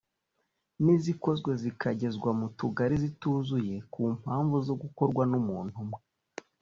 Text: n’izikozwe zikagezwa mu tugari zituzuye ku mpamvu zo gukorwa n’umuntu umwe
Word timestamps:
n’izikozwe 0.83 1.51
zikagezwa 1.61 2.29
mu 2.39 2.47
tugari 2.57 2.95
zituzuye 3.03 3.75
ku 3.91 4.01
mpamvu 4.19 4.55
zo 4.67 4.73
gukorwa 4.81 5.23
n’umuntu 5.31 5.75
umwe 5.83 5.99